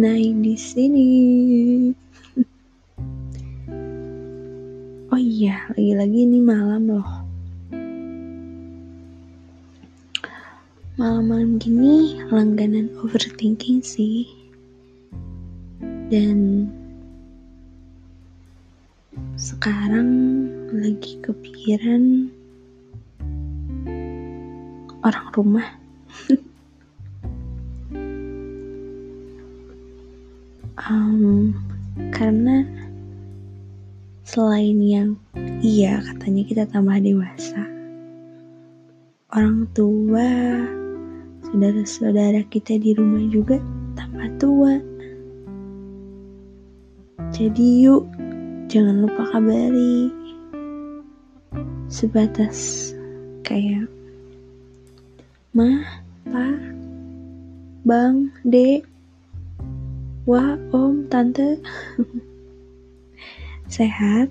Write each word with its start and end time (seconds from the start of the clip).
naik 0.00 0.32
di 0.40 0.56
sini. 0.56 1.08
Oh 5.12 5.20
iya, 5.20 5.68
lagi-lagi 5.76 6.24
ini 6.24 6.40
malam 6.40 6.88
loh. 6.88 7.10
Malam-malam 10.96 11.60
gini 11.60 12.16
langganan 12.32 12.88
overthinking 13.04 13.84
sih. 13.84 14.24
Dan 16.08 16.72
sekarang 19.36 20.08
lagi 20.72 21.20
kepikiran 21.20 22.32
orang 25.04 25.28
rumah. 25.36 25.68
um, 30.90 31.54
karena 32.10 32.66
selain 34.26 34.78
yang 34.82 35.10
iya 35.62 36.02
katanya 36.02 36.42
kita 36.42 36.64
tambah 36.66 36.98
dewasa. 36.98 37.62
Orang 39.30 39.70
tua 39.70 40.26
saudara-saudara 41.46 42.42
kita 42.50 42.82
di 42.82 42.98
rumah 42.98 43.22
juga 43.30 43.62
tambah 43.94 44.28
tua. 44.42 44.74
Jadi 47.30 47.86
yuk 47.86 48.10
jangan 48.66 49.06
lupa 49.06 49.22
kabari. 49.30 50.10
Sebatas 51.90 52.90
kayak 53.46 53.86
mah 55.54 55.82
pak 56.30 56.58
bang 57.82 58.30
dek 58.46 58.89
wah 60.28 60.56
om 60.72 61.08
tante. 61.08 61.56
Sehat? 63.70 64.28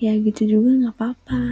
Ya 0.00 0.16
gitu 0.16 0.58
juga 0.58 0.70
nggak 0.80 0.94
apa-apa. 0.96 1.42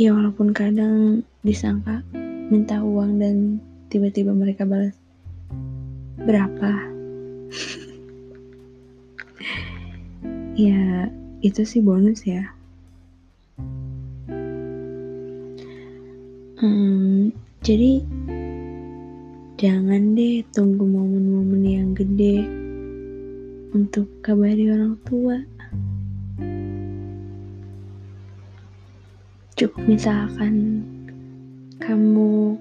Ya 0.00 0.10
walaupun 0.16 0.50
kadang 0.50 1.22
disangka 1.46 2.02
minta 2.50 2.82
uang 2.82 3.22
dan 3.22 3.62
tiba-tiba 3.88 4.34
mereka 4.34 4.66
balas 4.66 4.94
berapa. 6.22 6.70
Ya 10.60 11.08
itu 11.40 11.64
sih 11.64 11.80
bonus 11.80 12.28
ya. 12.28 12.52
Hmm, 16.60 17.32
jadi 17.64 18.04
jangan 19.60 20.16
deh 20.16 20.40
tunggu 20.56 20.88
momen-momen 20.88 21.60
yang 21.68 21.92
gede 21.92 22.48
untuk 23.76 24.08
kabari 24.24 24.72
orang 24.72 24.96
tua. 25.04 25.36
Cukup 29.60 29.84
misalkan 29.84 30.80
kamu 31.76 32.56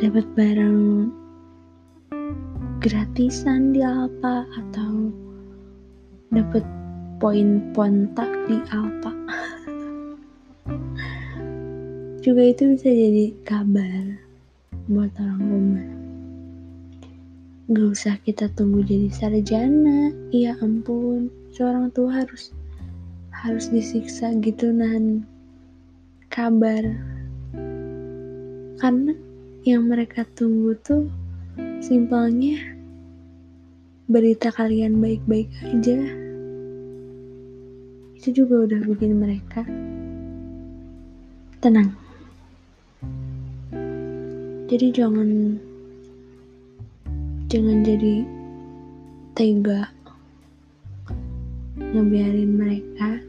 dapat 0.00 0.24
barang 0.32 1.12
gratisan 2.80 3.76
di 3.76 3.84
Alpa 3.84 4.48
atau 4.48 5.12
dapat 6.32 6.64
poin 7.20 7.60
kontak 7.76 8.32
di 8.48 8.56
Alpa. 8.72 9.12
Juga 12.22 12.54
itu 12.54 12.78
bisa 12.78 12.86
jadi 12.86 13.34
kabar 13.42 14.14
buat 14.86 15.10
orang 15.18 15.42
rumah. 15.42 15.86
Gak 17.74 17.88
usah 17.98 18.14
kita 18.22 18.46
tunggu 18.54 18.86
jadi 18.86 19.10
sarjana. 19.10 20.14
Ya 20.30 20.54
ampun, 20.62 21.34
seorang 21.50 21.90
tua 21.90 22.22
harus 22.22 22.54
harus 23.34 23.74
disiksa 23.74 24.38
gitu 24.38 24.70
nahan 24.70 25.26
kabar. 26.30 26.94
Karena 28.78 29.18
yang 29.66 29.90
mereka 29.90 30.22
tunggu 30.38 30.78
tuh 30.78 31.10
simpelnya 31.82 32.54
berita 34.06 34.54
kalian 34.54 35.02
baik-baik 35.02 35.50
aja. 35.74 35.98
Itu 38.14 38.30
juga 38.30 38.70
udah 38.70 38.80
bikin 38.86 39.18
mereka 39.18 39.66
tenang. 41.58 42.01
Jadi 44.72 44.88
jangan 44.88 45.60
jangan 47.52 47.84
jadi 47.84 48.24
tega 49.36 49.84
ngebiarin 51.76 52.56
mereka 52.56 53.20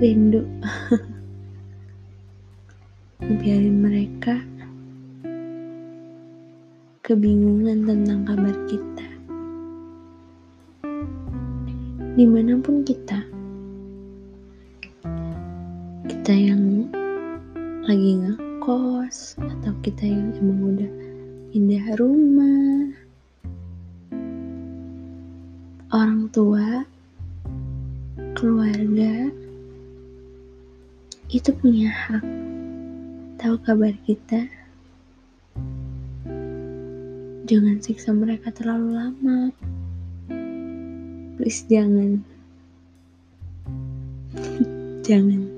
rindu. 0.00 0.48
Ngebiarin 3.28 3.76
mereka 3.76 4.40
kebingungan 7.04 7.84
tentang 7.84 8.24
kabar 8.24 8.56
kita. 8.72 9.08
Di 12.16 12.24
mana 12.24 12.56
pun 12.56 12.80
kita 12.88 13.20
kita 16.08 16.32
yang 16.32 16.88
lagi 17.84 18.16
ngekos 18.62 19.34
atau 19.42 19.74
kita 19.82 20.06
yang 20.06 20.30
emang 20.38 20.60
udah 20.70 20.92
indah 21.50 21.86
rumah, 21.98 22.94
orang 25.90 26.30
tua, 26.30 26.86
keluarga, 28.38 29.34
itu 31.26 31.50
punya 31.58 31.90
hak 31.90 32.22
tahu 33.42 33.58
kabar 33.66 33.98
kita. 34.06 34.46
Jangan 37.50 37.82
siksa 37.82 38.14
mereka 38.14 38.54
terlalu 38.54 38.94
lama. 38.94 39.50
Please 41.34 41.66
jangan. 41.66 42.22
jangan. 45.10 45.51